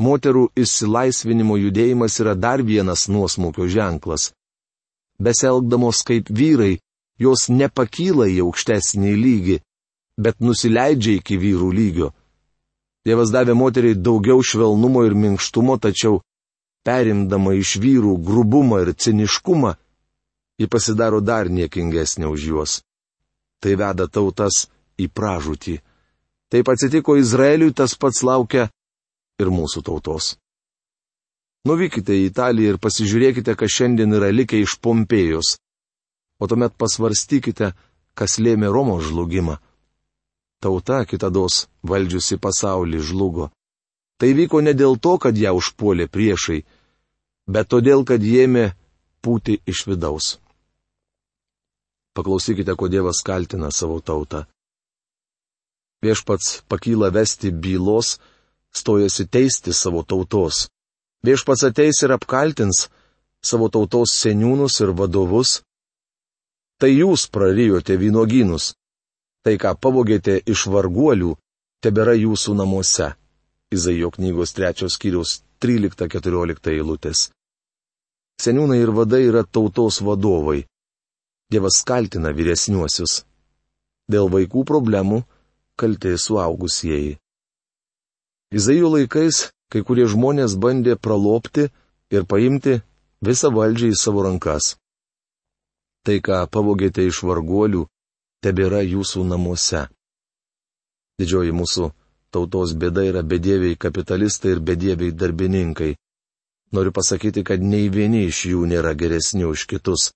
Moterų 0.00 0.48
išsilaisvinimo 0.56 1.58
judėjimas 1.60 2.16
yra 2.22 2.34
dar 2.34 2.62
vienas 2.64 3.08
nuosmukio 3.08 3.68
ženklas. 3.68 4.30
Beselgdamos 5.20 6.00
kaip 6.08 6.30
vyrai, 6.32 6.78
jos 7.20 7.50
nepakyla 7.52 8.30
į 8.32 8.38
aukštesnį 8.46 9.12
lygį, 9.24 9.58
bet 10.16 10.40
nusileidžia 10.40 11.20
iki 11.20 11.36
vyrų 11.36 11.68
lygio. 11.76 12.08
Dievas 13.06 13.32
davė 13.32 13.54
moteriai 13.56 13.96
daugiau 13.96 14.42
švelnumo 14.44 15.06
ir 15.08 15.14
minkštumo, 15.16 15.78
tačiau 15.80 16.20
perimdama 16.84 17.54
iš 17.56 17.76
vyrų 17.80 18.16
grubumą 18.24 18.82
ir 18.84 18.92
ciniškumą, 18.92 19.74
ji 20.60 20.68
pasidaro 20.68 21.20
dar 21.24 21.48
niekingesnė 21.48 22.28
už 22.28 22.44
juos. 22.50 22.80
Tai 23.60 23.76
veda 23.76 24.08
tautas 24.08 24.66
į 25.00 25.08
pražūtį. 25.08 25.78
Taip 26.50 26.68
atsitiko 26.68 27.16
Izraeliui, 27.16 27.72
tas 27.72 27.94
pats 27.96 28.24
laukia 28.26 28.68
ir 29.40 29.48
mūsų 29.48 29.84
tautos. 29.86 30.34
Nuvykite 31.68 32.16
į 32.16 32.28
Italiją 32.30 32.74
ir 32.74 32.78
pasižiūrėkite, 32.80 33.54
kas 33.56 33.72
šiandien 33.76 34.16
yra 34.16 34.30
likę 34.32 34.60
iš 34.60 34.78
Pompėjos. 34.80 35.58
O 36.40 36.48
tuomet 36.48 36.72
pasvarstykite, 36.80 37.74
kas 38.16 38.38
lėmė 38.40 38.72
Romos 38.72 39.04
žlugimą. 39.08 39.58
Tauta 40.60 41.04
kitados 41.08 41.66
valdžiusi 41.82 42.38
pasaulį 42.44 43.00
žlugo. 43.08 43.50
Tai 44.20 44.30
vyko 44.36 44.60
ne 44.60 44.74
dėl 44.76 44.98
to, 45.00 45.16
kad 45.16 45.36
ją 45.36 45.54
užpuolė 45.56 46.06
priešai, 46.12 46.60
bet 47.48 47.70
todėl, 47.72 48.04
kad 48.04 48.20
jėmė 48.20 48.72
pūti 49.24 49.60
iš 49.66 49.86
vidaus. 49.88 50.36
Paklausykite, 52.16 52.74
ko 52.76 52.88
Dievas 52.92 53.22
kaltina 53.24 53.70
savo 53.72 54.00
tautą. 54.00 54.44
Viešpats 56.04 56.62
pakyla 56.68 57.10
vesti 57.12 57.50
bylos, 57.52 58.18
stojasi 58.72 59.26
teisti 59.28 59.72
savo 59.72 60.02
tautos. 60.02 60.68
Viešpats 61.24 61.64
ateis 61.68 62.02
ir 62.04 62.12
apkaltins 62.16 62.88
savo 63.44 63.68
tautos 63.68 64.12
seniūnus 64.16 64.80
ir 64.84 64.92
vadovus. 64.96 65.60
Tai 66.80 66.88
jūs 66.88 67.28
prarijote 67.28 67.96
vynogynus. 68.00 68.74
Tai, 69.44 69.54
ką 69.56 69.74
pavogėte 69.80 70.36
iš 70.52 70.66
varguolių, 70.72 71.34
tebėra 71.84 72.14
jūsų 72.18 72.56
namuose. 72.58 73.14
Izaijo 73.72 74.10
knygos 74.16 74.52
trečios 74.56 74.96
skyrius 74.98 75.40
13-14 75.62 76.72
eilutės. 76.74 77.28
Seniūnai 78.40 78.80
ir 78.82 78.90
vadai 78.96 79.22
yra 79.28 79.44
tautos 79.44 80.00
vadovai. 80.04 80.64
Dievas 81.52 81.80
kaltina 81.86 82.32
vyresniuosius. 82.36 83.22
Dėl 84.10 84.28
vaikų 84.32 84.64
problemų 84.66 85.22
kaltė 85.80 86.16
suaugusieji. 86.18 87.16
Izaijo 88.50 88.90
laikais 88.96 89.46
kai 89.70 89.82
kurie 89.86 90.06
žmonės 90.10 90.56
bandė 90.58 90.96
pralopti 90.98 91.68
ir 92.10 92.26
paimti 92.26 92.80
visą 93.22 93.50
valdžią 93.54 93.92
į 93.94 93.98
savo 94.00 94.24
rankas. 94.26 94.74
Tai, 96.04 96.16
ką 96.24 96.42
pavogėte 96.50 97.04
iš 97.06 97.22
varguolių, 97.28 97.84
tebėra 98.44 98.82
jūsų 98.84 99.24
namuose. 99.28 99.86
Didžioji 101.20 101.52
mūsų 101.52 101.90
tautos 102.32 102.72
bėda 102.80 103.04
yra 103.10 103.22
bedieviai 103.22 103.76
kapitalistai 103.76 104.54
ir 104.56 104.60
bedieviai 104.64 105.12
darbininkai. 105.12 105.96
Noriu 106.72 106.92
pasakyti, 106.94 107.42
kad 107.44 107.62
nei 107.62 107.90
vieni 107.90 108.24
iš 108.30 108.44
jų 108.52 108.66
nėra 108.70 108.94
geresni 108.94 109.44
už 109.44 109.66
kitus. 109.66 110.12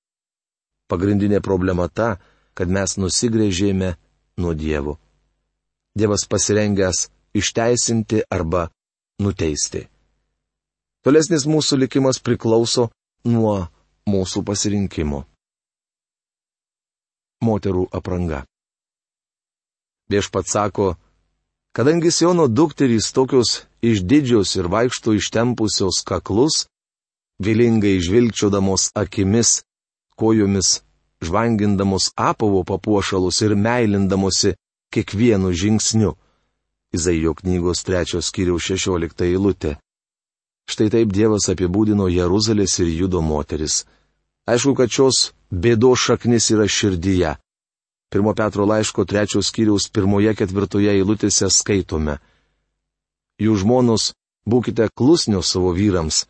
Pagrindinė 0.89 1.41
problema 1.43 1.89
ta, 1.89 2.21
kad 2.55 2.71
mes 2.71 2.97
nusigrėžėme 3.01 3.97
nuo 4.39 4.55
dievų. 4.55 4.95
Dievas 5.99 6.27
pasirengęs 6.31 7.09
išteisinti 7.35 8.23
arba 8.31 8.69
nuteisti. 9.19 9.89
Tolesnis 11.05 11.45
mūsų 11.51 11.83
likimas 11.85 12.23
priklauso 12.23 12.89
nuo 13.29 13.67
mūsų 14.09 14.45
pasirinkimo. 14.47 15.25
Moterų 17.45 17.89
apranga. 17.99 18.45
Viešpat 20.11 20.49
sako, 20.49 20.95
kadangi 21.77 22.11
Siono 22.13 22.47
dukterys 22.49 23.13
tokios 23.17 23.65
išdidžios 23.83 24.57
ir 24.59 24.69
vaikšto 24.73 25.15
ištempusios 25.17 26.03
kaklus, 26.09 26.67
vilingai 27.45 28.01
žvilgčiodamos 28.01 28.91
akimis 28.95 29.63
kojomis, 30.17 30.83
žvangindamos 31.23 32.13
apavo 32.17 32.65
papuošalus 32.65 33.41
ir 33.43 33.55
meilindamosi 33.57 34.55
kiekvienu 34.93 35.53
žingsniu. 35.53 36.15
Izaijo 36.95 37.35
knygos 37.35 37.83
trečios 37.83 38.31
kiriaus 38.31 38.63
šešiolikta 38.69 39.27
eilutė. 39.27 39.75
Štai 40.71 40.89
taip 40.95 41.11
Dievas 41.13 41.49
apibūdino 41.51 42.07
Jeruzalės 42.09 42.79
ir 42.81 42.93
Judo 43.01 43.21
moteris. 43.21 43.83
Aišku, 44.45 44.75
kad 44.77 44.93
šios 44.93 45.33
bėdos 45.51 46.03
šaknis 46.05 46.51
yra 46.53 46.67
širdyje. 46.69 47.37
Pirmo 48.13 48.35
Petro 48.35 48.67
laiško 48.69 49.05
trečios 49.09 49.51
kiriaus 49.51 49.89
pirmoje 49.89 50.35
ketvirtoje 50.37 50.93
eilutėse 50.93 51.49
skaitome. 51.51 52.19
Jų 53.41 53.57
žmonos, 53.65 54.13
būkite 54.47 54.91
klusnios 54.95 55.49
savo 55.51 55.73
vyrams, 55.75 56.27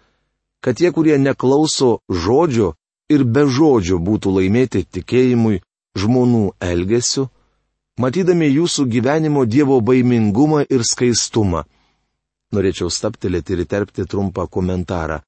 kad 0.64 0.78
tie, 0.78 0.92
kurie 0.94 1.18
neklauso 1.18 1.98
žodžio, 2.08 2.72
ir 3.12 3.24
be 3.24 3.44
žodžio 3.50 3.98
būtų 4.00 4.32
laimėti 4.38 4.84
tikėjimui, 4.96 5.60
žmonų 5.98 6.44
elgesiu, 6.60 7.28
matydami 8.00 8.48
jūsų 8.48 8.86
gyvenimo 8.94 9.44
Dievo 9.44 9.80
baimingumą 9.80 10.64
ir 10.70 10.86
skaistumą. 10.86 11.66
Norėčiau 12.54 12.88
staptelėti 12.88 13.58
ir 13.58 13.66
terpti 13.66 14.06
trumpą 14.06 14.46
komentarą. 14.46 15.20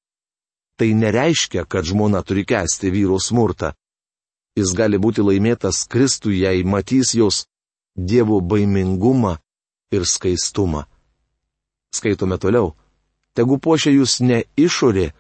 Tai 0.77 0.89
nereiškia, 0.95 1.65
kad 1.65 1.85
žmona 1.85 2.23
turi 2.23 2.45
kesti 2.45 2.91
vyro 2.93 3.19
smurtą. 3.21 3.73
Jis 4.57 4.73
gali 4.77 4.99
būti 5.01 5.25
laimėtas 5.25 5.85
Kristui, 5.89 6.41
jei 6.45 6.65
matys 6.65 7.15
jos 7.17 7.47
Dievo 7.97 8.41
baimingumą 8.41 9.39
ir 9.93 10.05
skaistumą. 10.05 10.85
Skaitome 11.93 12.37
toliau. 12.37 12.75
Tegu 13.33 13.57
puošia 13.61 13.93
jūs 13.93 14.21
ne 14.21 14.43
išorė, 14.57 15.13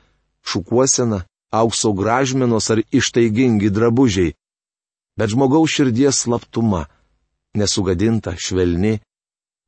šukuosena, 0.44 1.24
aukso 1.52 1.92
gražmenos 1.92 2.70
ar 2.72 2.82
ištaigingi 2.92 3.70
drabužiai, 3.72 4.34
bet 5.16 5.32
žmogaus 5.32 5.72
širdies 5.72 6.20
slaptuma, 6.24 6.86
nesugadinta, 7.56 8.36
švelni 8.36 8.98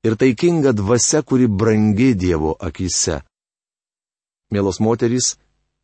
ir 0.04 0.16
taikinga 0.20 0.72
dvasia, 0.72 1.22
kuri 1.22 1.48
brangi 1.48 2.14
Dievo 2.14 2.56
akise. 2.60 3.20
Mielos 4.52 4.80
moterys, 4.80 5.36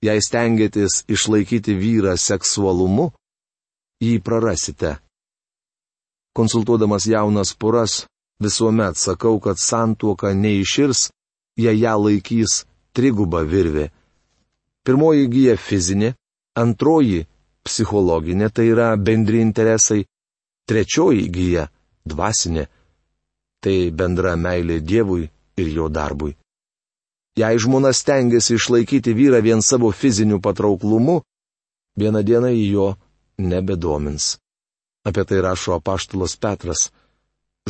jei 0.05 0.21
stengiatės 0.21 1.03
išlaikyti 1.09 1.75
vyrą 1.81 2.15
seksualumu, 2.21 3.11
jį 4.05 4.21
prarasite. 4.27 4.99
Konsultuodamas 6.37 7.07
jaunas 7.07 7.55
poras, 7.55 8.05
visuomet 8.43 8.99
sakau, 8.99 9.39
kad 9.41 9.59
santuoka 9.59 10.35
neiširs, 10.35 11.09
jei 11.57 11.79
ją 11.81 11.95
laikys 12.05 12.65
triguba 12.93 13.45
virvė 13.47 13.91
Pirmoji 14.85 15.29
gyja 15.33 15.57
fizinė, 15.57 16.13
antroji- 16.61 17.25
psichologinė, 17.67 18.51
tai 18.53 18.67
yra 18.69 18.91
bendri 18.97 19.41
interesai, 19.41 20.05
trečioji 20.69 21.31
gyja- 21.33 21.69
dvasinė, 22.11 22.67
tai 23.63 23.91
bendra 23.91 24.35
meilė 24.37 24.81
Dievui 24.85 25.31
ir 25.57 25.69
jo 25.77 25.89
darbui. 25.89 26.37
Jei 27.35 27.59
žmona 27.59 27.91
stengiasi 27.93 28.55
išlaikyti 28.55 29.15
vyrą 29.19 29.41
vien 29.43 29.63
savo 29.63 29.91
fiziniu 29.93 30.39
patrauklumu, 30.41 31.23
vieną 31.99 32.23
dieną 32.23 32.51
į 32.55 32.67
jo 32.75 32.89
nebedomins. 33.39 34.39
Apie 35.05 35.25
tai 35.29 35.41
rašo 35.43 35.75
apaštalas 35.75 36.37
Petras. 36.37 36.91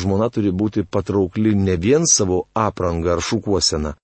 Žmona 0.01 0.29
turi 0.31 0.51
būti 0.51 0.85
patraukli 0.85 1.55
ne 1.55 1.77
vien 1.77 2.05
savo 2.07 2.45
aprangą 2.55 3.15
ar 3.17 3.21
šukuoseną. 3.23 3.95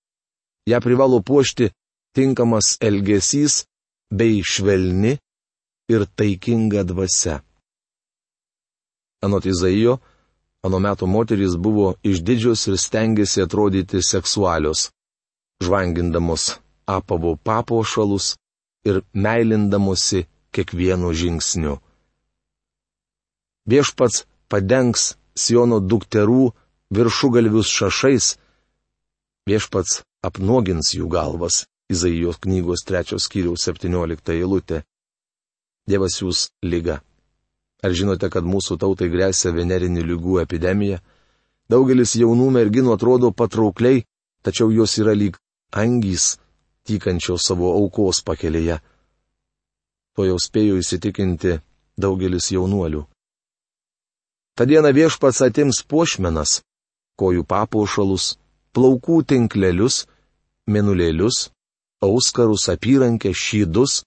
Ja 0.70 0.81
privalo 0.81 1.20
puošti 1.23 1.70
tinkamas 2.14 2.77
elgesys 2.81 3.64
bei 4.11 4.42
švelni 4.42 5.18
ir 5.90 6.07
taikinga 6.16 6.83
dvasia. 6.85 7.40
Anot 9.23 9.44
Izaijo, 9.46 9.99
anu 10.64 10.79
metu 10.81 11.07
moterys 11.07 11.57
buvo 11.57 11.94
išdidžios 12.03 12.66
ir 12.70 12.77
stengiasi 12.79 13.42
atrodyti 13.42 14.03
seksualios, 14.03 14.90
žvangindamos 15.62 16.42
apavo 16.96 17.37
papuošalus 17.46 18.27
ir 18.88 18.96
meilindamosi 19.12 20.27
kiekvienu 20.53 21.12
žingsniu. 21.20 21.79
Viešpats 23.70 24.25
padengs 24.51 25.14
Siono 25.40 25.79
dukterų 25.81 26.51
viršugalvius 26.96 27.68
šašais, 27.70 28.27
viešpats 29.49 30.01
apnuogins 30.27 30.90
jų 30.96 31.07
galvas 31.09 31.64
Izaijos 31.90 32.38
knygos 32.44 32.85
trečios 32.87 33.25
skyriaus 33.27 33.64
17 33.66 34.35
eilutė. 34.35 34.83
Dievas 35.90 36.18
jūs 36.20 36.42
lyga. 36.62 37.01
Ar 37.83 37.94
žinote, 37.96 38.29
kad 38.31 38.46
mūsų 38.46 38.77
tautai 38.83 39.09
grėsia 39.11 39.51
venerinių 39.57 40.05
lygų 40.11 40.37
epidemija? 40.42 41.01
Daugelis 41.70 42.14
jaunų 42.20 42.51
merginų 42.59 42.92
atrodo 42.94 43.33
patraukliai, 43.35 44.05
tačiau 44.46 44.70
jos 44.75 44.99
yra 45.03 45.16
lyg 45.18 45.38
angys, 45.72 46.37
tykančios 46.87 47.46
savo 47.46 47.72
aukos 47.78 48.22
pakelėje. 48.26 48.80
To 50.16 50.26
jau 50.26 50.38
spėjo 50.42 50.80
įsitikinti 50.80 51.61
daugelis 52.00 52.50
jaunuolių. 52.54 53.04
Ta 54.56 54.66
diena 54.68 54.90
viešpats 54.92 55.40
atims 55.46 55.83
puošmenas, 55.88 56.61
kojų 57.20 57.46
papuošalus, 57.48 58.35
plaukų 58.74 59.22
tinklelius, 59.30 60.04
minulėlius, 60.66 61.48
auskarus, 62.04 62.66
apyrankę, 62.72 63.33
šydus, 63.33 64.02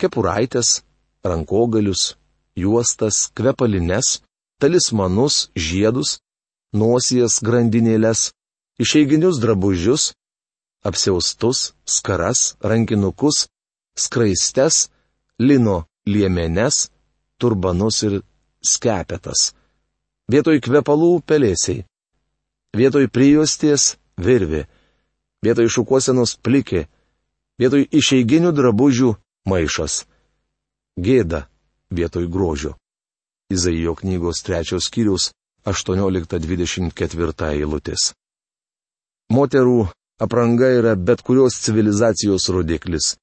kepuraitės, 0.00 0.82
rankogalius, 1.24 2.16
juostas, 2.56 3.28
kvepalines, 3.34 4.20
talismanus, 4.60 5.48
žiedus, 5.54 6.18
nosies 6.72 7.38
grandinėlės, 7.44 8.32
išeiginius 8.82 9.40
drabužius, 9.42 10.12
apsiaustus, 10.88 11.72
skaras, 11.84 12.56
rankinukus, 12.64 13.46
skraistes, 13.98 14.88
lino 15.38 15.84
liemenes, 16.06 16.88
turbanus 17.38 18.02
ir 18.02 18.20
skepetas. 18.64 19.54
vietoj 20.28 20.60
kvepalų 20.60 21.22
pelėsiai, 21.24 21.86
vietoj 22.76 23.08
prijuosties 23.08 23.96
virvė, 24.20 24.66
vietoj 25.40 25.68
šukuosenos 25.72 26.36
plikė, 26.44 26.84
vietoj 27.56 27.86
išeiginių 27.88 28.52
drabužių 28.52 29.14
maišas, 29.48 30.04
gėda 31.00 31.46
vietoj 31.90 32.28
grožio. 32.28 32.74
Izaijo 33.48 33.94
knygos 33.96 34.42
trečios 34.44 34.90
skyrius 34.90 35.30
18-24 35.64 37.48
eilutės. 37.54 38.12
Moterų 39.32 39.88
apranga 40.18 40.68
yra 40.78 40.94
bet 40.96 41.22
kurios 41.22 41.60
civilizacijos 41.62 42.48
rodiklis. 42.48 43.16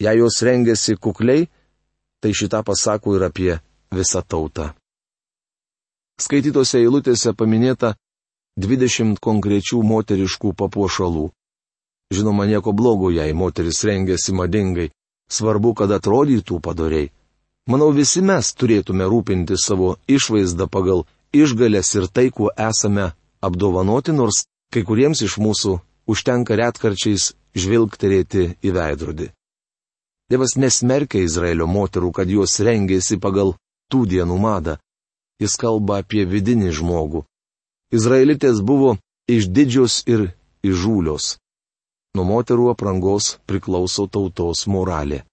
Jei 0.00 0.18
jos 0.18 0.42
rengiasi 0.42 0.96
kukliai, 0.96 1.48
tai 2.20 2.32
šitą 2.32 2.62
pasako 2.64 3.16
ir 3.16 3.22
apie 3.28 3.52
visą 3.92 4.22
tautą. 4.22 4.72
Skaitytose 6.20 6.78
eilutėse 6.80 7.34
paminėta 7.34 7.94
20 8.56 9.18
konkrečių 9.20 9.82
moteriškų 9.82 10.54
papuošalų. 10.54 11.30
Žinoma, 12.14 12.46
nieko 12.46 12.72
blogo, 12.72 13.10
jei 13.10 13.32
moteris 13.34 13.82
rengiasi 13.84 14.32
madingai, 14.32 14.90
svarbu, 15.30 15.74
kad 15.74 15.90
atrodytų 15.90 16.60
padoriai. 16.62 17.10
Manau, 17.66 17.90
visi 17.96 18.22
mes 18.22 18.52
turėtume 18.54 19.08
rūpinti 19.08 19.56
savo 19.58 19.96
išvaizdą 20.06 20.68
pagal 20.68 21.06
išgalės 21.34 21.94
ir 21.98 22.06
tai, 22.12 22.28
kuo 22.30 22.52
esame 22.56 23.10
apdovanoti, 23.42 24.12
nors 24.12 24.44
kai 24.72 24.84
kuriems 24.84 25.24
iš 25.24 25.38
mūsų 25.40 25.78
užtenka 26.10 26.56
retkarčiais 26.58 27.32
žvilgterėti 27.54 28.54
į 28.62 28.72
veidrodį. 28.74 29.28
Dievas 30.30 30.56
nesmerkia 30.56 31.22
Izraelio 31.24 31.66
moterų, 31.68 32.10
kad 32.16 32.30
jos 32.30 32.56
rengėsi 32.64 33.20
pagal 33.20 33.54
tų 33.92 34.06
dienų 34.14 34.38
madą. 34.40 34.78
Jis 35.42 35.56
kalba 35.60 36.00
apie 36.02 36.24
vidinį 36.24 36.72
žmogų. 36.78 37.24
Izraelitės 37.94 38.62
buvo 38.64 38.96
išdidžios 39.28 40.04
ir 40.08 40.30
įžūlios. 40.64 41.36
Nuo 42.14 42.24
moterų 42.24 42.70
aprangos 42.72 43.34
priklauso 43.46 44.06
tautos 44.06 44.64
moralė. 44.70 45.24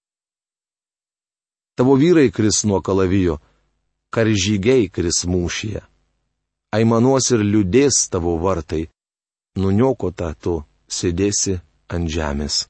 Tavo 1.78 1.96
vyrai 1.96 2.28
kris 2.34 2.64
nuo 2.68 2.82
kalavijo, 2.84 3.38
karžygiai 4.12 4.90
kris 4.92 5.22
mūšyje. 5.24 5.80
Aimanuos 6.76 7.30
ir 7.32 7.44
liūdės 7.46 8.08
tavo 8.12 8.34
vartai, 8.42 8.88
nuniokota 9.56 10.34
tu 10.34 10.64
sėdėsi 10.88 11.60
ant 11.88 12.10
žemės. 12.10 12.66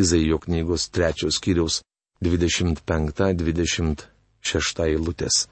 Izaijo 0.00 0.38
knygos 0.42 0.88
trečios 0.90 1.38
kiriaus 1.38 1.82
25-26 2.24 4.80
eilutės 4.88 5.48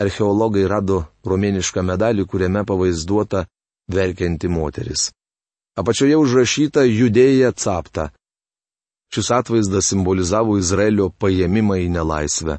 archeologai 0.00 0.64
rado 0.68 1.04
romėnišką 1.28 1.84
medalį, 1.84 2.24
kuriame 2.24 2.64
pavaizduota 2.64 3.44
verkianti 3.92 4.48
moteris. 4.48 5.10
Apačioje 5.76 6.16
užrašyta 6.16 6.84
judėja 6.88 7.52
capta. 7.52 8.10
Šis 9.12 9.30
atvaizdas 9.34 9.90
simbolizavo 9.90 10.56
Izraelio 10.58 11.10
paėmimą 11.10 11.80
į 11.84 11.88
nelaisvę. 11.96 12.58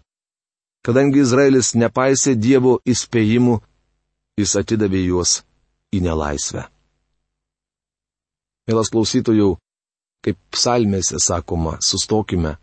Kadangi 0.86 1.22
Izraelis 1.24 1.74
nepaisė 1.78 2.36
Dievo 2.36 2.80
įspėjimų, 2.94 3.60
jis 4.42 4.56
atidavė 4.62 5.04
juos 5.06 5.42
į 5.94 6.02
nelaisvę. 6.08 6.66
Mielas 8.70 8.92
klausytojų, 8.94 9.56
kaip 10.26 10.38
psalmėse 10.54 11.18
sakoma, 11.20 11.78
sustokime, 11.82 12.58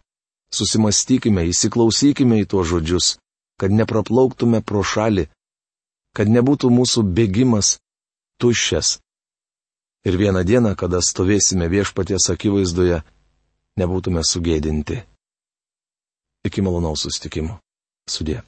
susimastykime, 0.54 1.48
įsiklausykime 1.50 2.42
į 2.44 2.50
tuos 2.52 2.70
žodžius 2.70 3.16
kad 3.58 3.74
nepraplauktume 3.74 4.62
pro 4.62 4.84
šalį, 4.86 5.26
kad 6.16 6.30
nebūtų 6.30 6.70
mūsų 6.72 7.02
bėgimas 7.18 7.74
tuščias. 8.40 8.98
Ir 10.06 10.16
vieną 10.16 10.44
dieną, 10.46 10.76
kada 10.78 11.02
stovėsime 11.02 11.66
viešpaties 11.68 12.30
akivaizdoje, 12.32 13.02
nebūtume 13.82 14.22
sugėdinti. 14.24 15.02
Iki 16.46 16.62
malonaus 16.62 17.02
sustikimo. 17.04 17.58
Sudė. 18.08 18.40